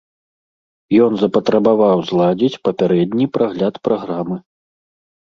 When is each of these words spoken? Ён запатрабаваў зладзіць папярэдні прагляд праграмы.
Ён 1.07 1.13
запатрабаваў 1.25 1.97
зладзіць 2.09 2.61
папярэдні 2.67 3.31
прагляд 3.39 3.75
праграмы. 3.89 4.37